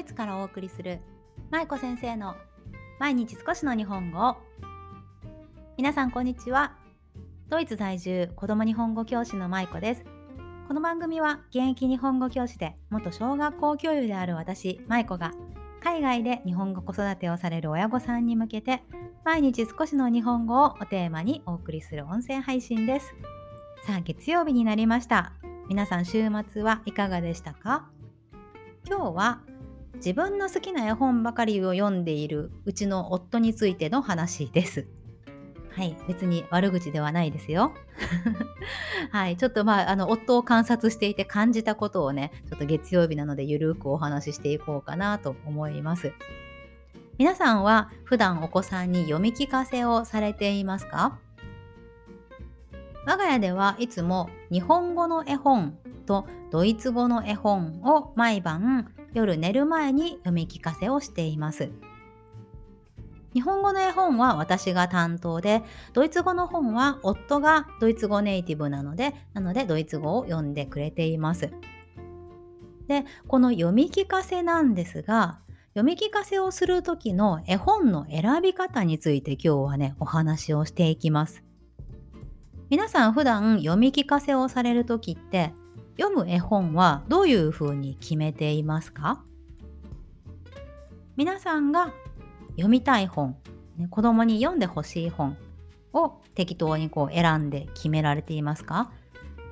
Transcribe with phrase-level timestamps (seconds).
[0.00, 0.98] イツからお送りする
[1.50, 2.34] 舞子先生の
[2.98, 4.34] 毎日少しの日本語。
[5.76, 6.72] 皆さんこんにちは。
[7.50, 10.04] ドイツ在住子供日本語教師の舞子です。
[10.68, 15.32] この番組は現役日本語教師で元小学校教諭である私舞子が
[15.82, 18.82] 海外で日本語子育てをされる親御さんに向けて
[19.26, 23.14] 毎日少しの日本語をおテーマにお送りする音声配信です。
[23.84, 25.34] さあ月曜日になりました。
[25.68, 27.90] 皆さん週末はいかがでしたか？
[28.88, 29.42] 今日は
[29.96, 34.86] 自分の好きな絵本ばかりを読んでいるうちの夫についての話です。
[35.72, 37.74] はい、別に悪口ではないですよ。
[39.12, 46.12] はい、ちょっとまあ、あの、夫を観察していて感じたことをね、ちょっと月曜日なのでゆるくお話ししていこうかなと思います。
[47.18, 51.18] 皆さんは普段お子さんに読み聞かせをされていますか？
[53.06, 61.70] 我が家ではいつも日本語の絵本とドイツ語の絵本を毎晩夜寝る前に読み聞かせをしています。
[63.32, 71.50] 日本語の絵本は私が担当で、ドイツ語の本は夫がドイツ語ネイティブなので、なのでドイツ語を読んでくれています。
[72.88, 75.38] で、この読み聞かせなんですが、
[75.74, 81.44] 読み聞かせをする時の絵本の選び方について今日はね、お話をしていきます。
[82.68, 85.52] 皆さん普段読み聞かせをされる時って
[86.00, 89.22] 読む絵本はどういうふうに決めていますか？
[91.14, 91.92] 皆さんが
[92.52, 93.36] 読みたい本、
[93.76, 95.36] ね、子供に読んでほしい本
[95.92, 98.90] を適当にこう選んで決められていますか？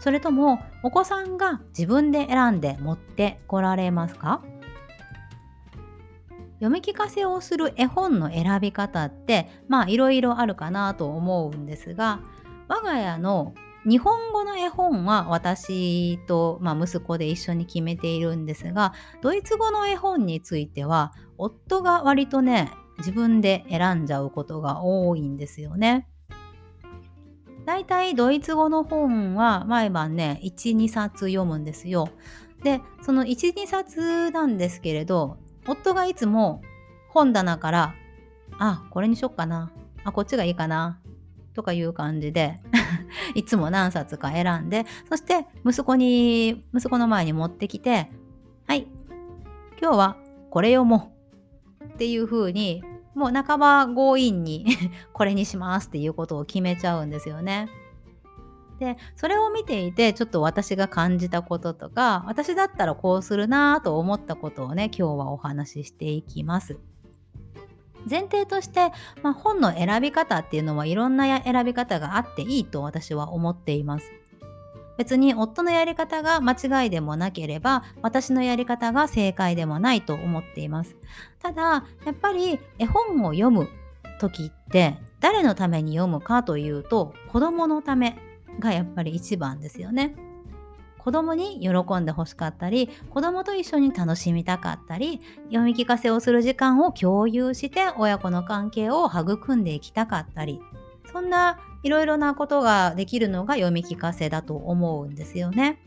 [0.00, 4.42] それともお子さんが自分で選んで持ってこられますか？
[6.54, 12.18] 読み聞かせをする絵本の選び方ってまあいろいろあるかなと思うんですが
[12.66, 13.54] 我が家の
[13.84, 26.08] 日本語の絵本は私と、まあ、息子で一緒に決めているんですがドイツ語の絵本については夫が割とね自分で選んじゃうことが多いんですよね。
[27.64, 32.08] だいたいドイツ語の本は毎晩ね12冊読むんですよ。
[32.62, 36.62] でその12冊なんですけれど夫がいつも
[37.08, 37.94] 本棚から
[38.58, 39.72] 「あこれにしよっかな
[40.04, 41.00] あこっちがいいかな」
[41.54, 42.60] とかいう感じで
[43.34, 48.10] いつも何冊か選んでそして息子に息子の前に持ってきて
[48.66, 48.86] はい
[49.80, 50.16] 今日は
[50.50, 51.12] これ読も
[51.80, 52.82] うっていう風に
[53.14, 54.66] もう半ば強引に
[55.12, 57.68] これにしますっていうことを決めちゃうんですよね。
[58.78, 66.80] でそれを見ていてちょっと私が感じたこととか私だったらこうするなと思ったことをね今日はお話ししていきます。
[68.08, 68.92] 前提として、
[69.22, 74.12] まあ、本の選び方っていうのはいろんな選び方があっていいと私は思っています。
[74.98, 80.96] 別に夫のやり方が間違いでもなければ私のやり方が正解でもないと思っています。
[81.40, 83.68] ただやっぱり絵本を読む
[84.20, 88.16] 時って誰のために読むかというと子供のため
[88.60, 90.14] がやっぱり一番ですよね。
[91.02, 100.60] 子供に喜んでほしかったり子供と一緒に楽しみたかったり読み聞かせをする時間を共有して親子の関係を育んでいきたかったり
[101.10, 105.80] そんないろいろなことができるのが読み聞かせだと思うんですよね。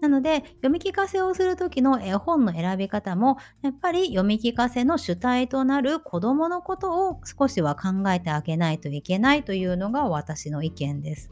[0.00, 11.30] なので読み聞かせをする時の絵本の選び方もやっぱり読み聞かせの主体となる子供のことを少しは考えてあげないといけないというのが私の意見です。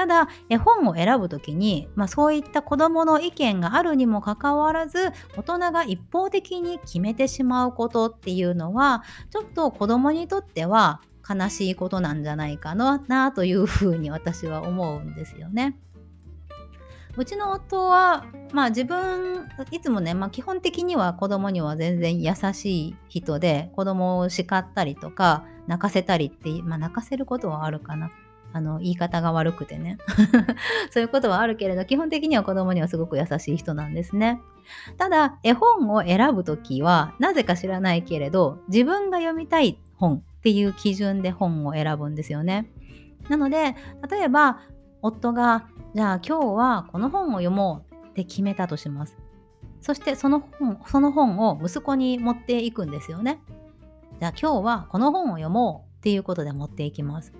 [0.00, 15.76] ただ絵本を選ぶ時に、まあ、そういった子どもの意見があるにもかかわらず大人が一方的に決めてしまうことっていうのはちょっと子どもにとっては悲しいことなんじゃないかなというふうに私は思うんですよね。
[17.18, 18.24] うちの夫は、
[18.54, 28.10] まあ自分、いつもね、まあ基本的には子供には全然優しい人で、子供を叱ったりとか、泣かせたりって、まあ泣かせることはあるかな。
[28.52, 29.98] あの、言い方が悪くてね。
[30.90, 34.40] そういうことはあるけれど、基本的には子供にはすごく優しい人なんですね。
[34.96, 42.70] ただ、絵本を選ぶときは、なぜか知らないけれど、自分が読みたい本っていう基準で本を選ぶんですよね。
[43.28, 43.76] なので、
[44.10, 44.60] 例えば、
[45.02, 49.16] 夫が、じゃあ今日はこの本を読もうって決めたとします。
[49.80, 53.40] そしてその本、その本を息子に持っていくんですよね。
[54.18, 57.32] じゃあ今日はこの本を読もうっていうことで持っていきます。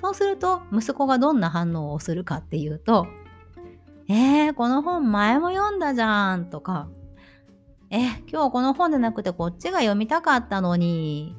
[0.00, 3.06] そうすると息子がどんな反応をするかっていうと、
[4.08, 6.88] えー、この本前も読んだじゃんとか、
[7.90, 7.98] え
[8.32, 11.36] 今日この本でなくてこっちが読みたかったのに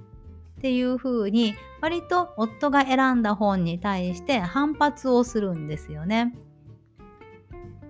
[0.59, 6.35] っていう風に割と夫が選んだ本に対して反発をするんですよね。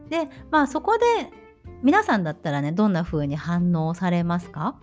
[0.09, 1.05] でまあそこで
[1.81, 4.79] 皆さんだったらねどんな風に反応されますか？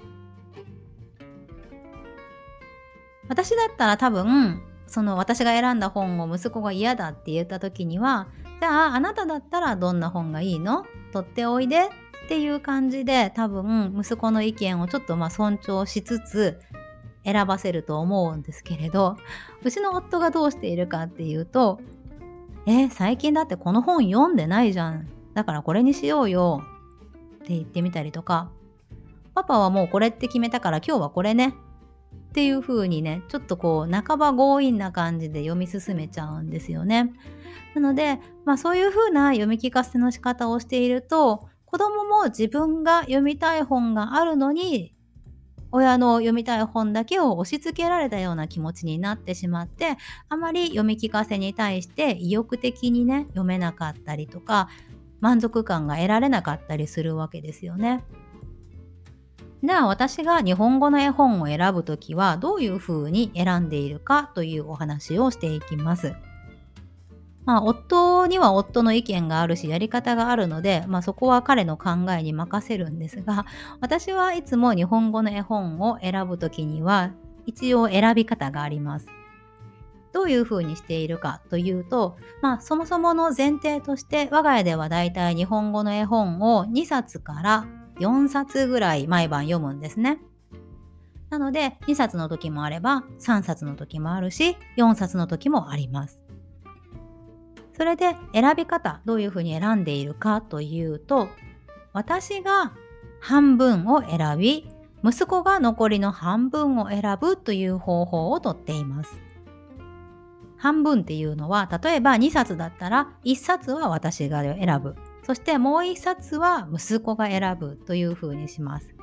[3.29, 8.27] 私だったら多分その私が選んだ本を息子が嫌だって言った時には
[8.61, 10.85] じゃああなただったらどんな本がいいの？
[11.13, 11.91] 取っておいで
[12.25, 16.59] っていう感じで多分息子の意見をちょっとまあ尊重しつつ
[17.25, 19.17] 選ばせると思うんですけれど
[19.63, 21.81] うちの夫がどうしているかっていうと
[22.67, 25.09] 「え最近だってこの本読んでないじゃん。
[25.35, 26.63] だからこれにしようよ」
[27.45, 28.51] って言ってみたりとか
[29.35, 31.55] 「パパはもうこれって決めたから今日はこれね」
[32.29, 37.13] っていう風にねちょっとこう半ば強引な感じで読み進めちゃうんですよね。
[37.75, 44.95] なので、まあ、そういう風な読み聞かせの仕方をしていると子供も自分が読みたい本があるのに
[45.71, 49.99] 親の読みたい本だけを押し付けられたような気持ちになってしまって
[50.29, 54.71] あまり読み聞かせに対して意欲的にね読めなかったりとか
[55.21, 58.05] 満足感が得られなかったりするわけですよね。
[59.63, 66.15] では私が日本語の絵本を選ぶときはどういうふうに選んでいるかというお話をしていきます。
[67.45, 73.47] まあ、夫には夫の意見があるしやり方があるので、まあ、そこは彼の考えに任せるんですが
[73.81, 77.13] 私はいつも日本語の絵本を選ぶときには
[77.47, 79.07] 一応選び方があります。
[80.13, 87.67] どういうふうにしているかというと、まあ、そもそもの前提として我が家ではだいたい日本語の絵本を2冊から
[88.01, 90.19] 4冊ぐらい毎晩読むんですね。
[91.31, 96.23] なので2冊の時もあれば3冊の時もあるし4冊の時もあります。
[97.77, 101.29] それで選び方どういうふうに選んでいるかというと
[101.93, 102.73] 私が
[103.21, 104.69] 半分を選び
[105.05, 109.21] 息子が残りの半分を選ぶという方法をとっています。
[110.57, 114.97] 半分っていうのは例えば2冊だったら1冊は私が選ぶ
[115.29, 118.95] そしてもう1冊は息子が選ぶというふうにします。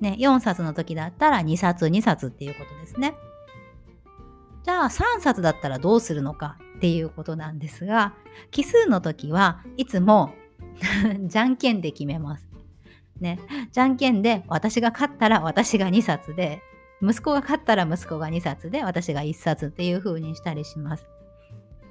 [0.00, 3.16] ね、4冊の時だったら2冊2冊っていうことですね。
[4.62, 8.14] じゃあ3冊だったらどうするのかっていうことなんですが
[8.52, 10.32] 奇数の時はいつも
[11.26, 12.48] じゃんけんで決めます。
[13.18, 13.40] ね、
[13.72, 16.62] じゃんけんで私が勝ったら私が2冊で
[17.02, 21.08] 息子が勝ったら息子が2冊で私が1冊っていう風にしたりします。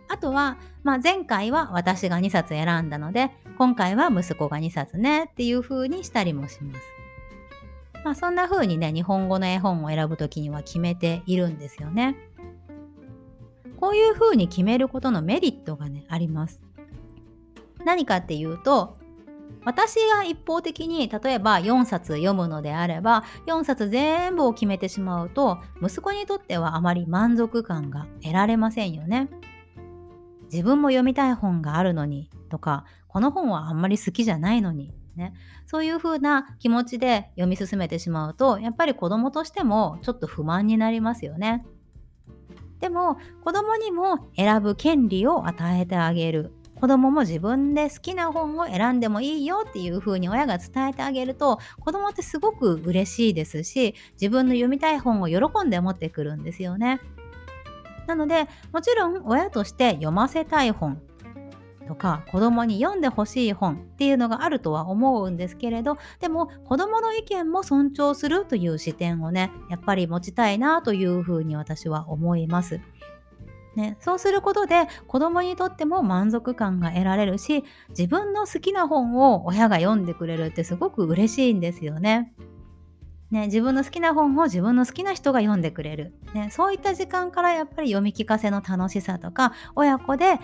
[0.09, 6.81] あとは、まあ、前回は私が2冊選んだので今回は息子が2冊ねっていう風にしたりもします。
[8.03, 12.15] まあ、そんな風にね日本語の絵本を選ぶ時には決めているんですよね。
[13.79, 16.61] こういうふうに決めることのメリットがねあります。
[17.83, 18.97] 何かっていうと
[19.65, 29.27] 私が一方的に例えば4冊読むのであれば4冊全部を決めてしまうと息子にとってはあまり満足感が得られませんよね。
[30.51, 35.33] 自分も読みたい本があるのにとかこの本はあんまり好きじゃないのにね、
[35.65, 41.65] そういう風な気持ちで読み進めてしまうとやっぱり子供としてもちょっと不満になりますよね。
[42.79, 56.99] でも子供にも選ぶ権利を与えてあげる子供もも自分で好きな本を選んでもいいよっていう風に親が伝えてあげると子供ってすごく嬉しいですし自分の読みたい本を喜んで持ってくるんですよね。
[58.07, 61.01] なのでもちろん親として読ませたい本
[61.87, 72.79] とか子供に読んでほしい本っていうのがあるとは思うんですけれどでも子供の意見も尊重するという視点をねやっぱり持ちたいなというふうに私は思います。
[73.75, 82.33] ね、そうすることで子供にとっても満足感が得られるし自分の好きな本を親が読んでくれるってすごく嬉しいんですよね。
[83.31, 90.39] ね、自分の好きな本を自分の好きな人が読んでくれる、ね、そういった時間からやっぱり読み聞かせの楽しさとか親子で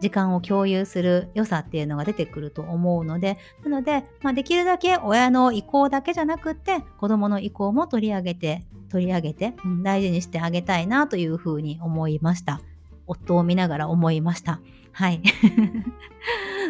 [0.00, 12.60] 時間を共有する良さっていうのが出てくると思うのでなので、まあ、できるだけ親の意向だけじゃなくって子どもの意向も取り上げて取り上げて、うん、大事にしてあげたいなというふうに思いました。
[13.06, 14.60] 夫を見ながら思いました。
[14.98, 15.22] はい。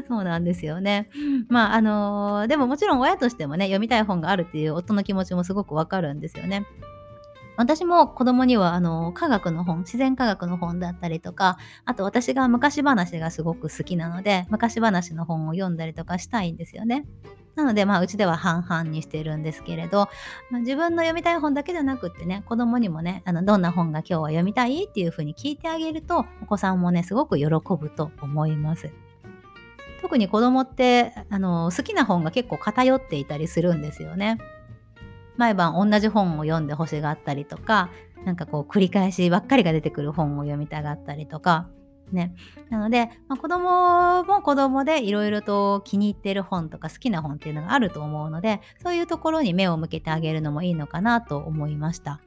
[0.06, 1.08] そうなんですよね。
[1.48, 6.66] まあ、あのー、でももちろん親としてもね、読みたい本があるっていう夫の気持ちもすごくわかるんですよね。
[7.58, 17.04] 私も子供にはあの科学の本自然科学の本だったりとかあと私が昔話がすごく好きなので昔話の本を読んだりとかしたいんですよね。
[17.56, 20.08] なのでまあうちでは半々にしてるんですけれど、
[20.52, 28.92] まあ、自分の読みたい本だけじゃなくってね子供にもねあのどんな本が今日は読みたいっていうふうに聞いてあげるとお子さんもねすごく喜ぶと思います。
[30.00, 34.38] 特に子供ってあの好きな本が結構偏っていたりするんですよね。
[35.38, 37.90] 毎晩同じ本を読んで欲しがったりとか
[38.24, 41.68] なんかこう繰り返しばっかりが出てくる本を読みたがったりとか
[42.12, 42.34] ね。
[42.70, 52.20] なので、まあ、子供も子供でいろいろと気に入ってる本とか好きな本っていうのがあると思うので、そういうところに目を向けてあげるのもいいのかなと思いました。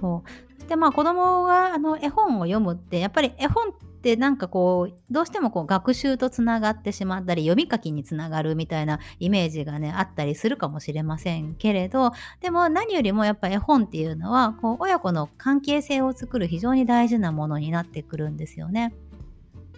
[0.00, 0.57] そう。
[0.68, 18.92] でまあ子供があの絵本を読むってやっぱり絵本ってなんかこうどうしてもこう学習とつながってしまったり読み書きにつながるみたいなイメージがねあったりするかもしれませんけれどでも何よりもやっぱ絵本っていうのはこう親子の関係性を作る非常に大事なものになってくるんですよね。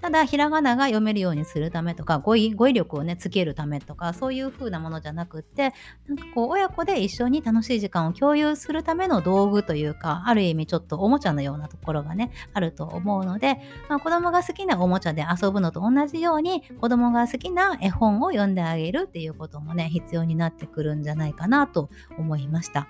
[0.00, 5.72] ただひらがなが読めるようにするためとか語彙語彙力をねつけるためとかそういう風なものじゃなくって
[6.06, 22.88] なんかこう親子で一緒に楽しい時間を共有するための道具というかある意味ちょっとおもちゃのようなところがねあると思うので、まあ、子供が好きなおもちゃで遊ぶのと同じように子供が好きな絵本を読んであげるっていうこともね必要になってくるんじゃないかなと思いました。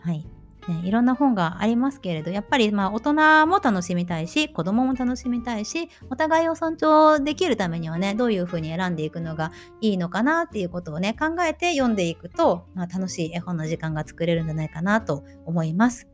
[0.00, 9.50] はいね、いろんな本がありますけれどやっぱりまあ大人も楽しみたいし子供も楽しみたいしお互いを尊重できるためにはねどういうふうに選んでいくのが
[9.80, 16.08] いいのかなっていうことをね考えて読んでいくと、まあ、楽しい絵本の時間が作れるんじゃないかなと思います。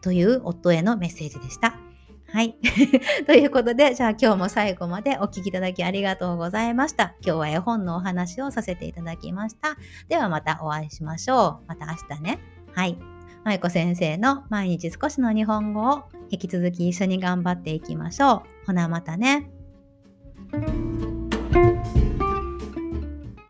[0.00, 1.78] という夫へのメッセージでした。
[2.28, 2.56] はい。
[3.26, 7.14] ということで、じゃあ今日も最後までお聴きいただきありがとうございました。
[7.24, 9.76] 今日は絵本のお話をさせていただきました。
[10.08, 11.68] ではまたお会いしましょう。
[11.68, 12.38] また明日ね。
[12.74, 13.13] はい。
[13.44, 18.66] 舞子先生の毎日少しの日本語を引き続き一緒に頑張っていきましょう。
[18.66, 19.50] ほなまたね。